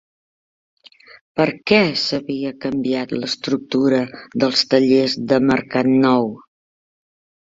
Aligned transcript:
Per 1.39 1.45
què 1.71 1.77
s'havia 2.03 2.53
canviat 2.65 3.13
l'estructura 3.17 3.99
dels 4.45 4.63
tallers 4.71 5.19
de 5.33 5.39
Mercat 5.51 5.91
Nou? 6.07 6.27